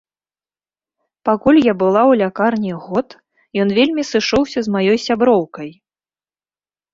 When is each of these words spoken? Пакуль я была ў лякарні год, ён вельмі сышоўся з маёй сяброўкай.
Пакуль 1.27 1.59
я 1.67 1.73
была 1.81 2.01
ў 2.07 2.13
лякарні 2.21 2.73
год, 2.85 3.07
ён 3.65 3.75
вельмі 3.79 4.03
сышоўся 4.13 4.59
з 4.69 4.75
маёй 4.79 4.99
сяброўкай. 5.07 5.69